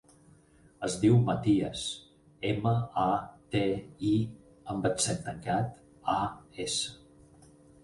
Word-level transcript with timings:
Es 0.85 0.93
diu 1.01 1.17
Matías: 1.27 1.83
ema, 2.53 2.73
a, 3.03 3.13
te, 3.57 3.63
i 4.13 4.15
amb 4.75 4.91
accent 4.93 5.23
tancat, 5.29 5.71
a, 6.19 6.19
essa. 6.69 7.49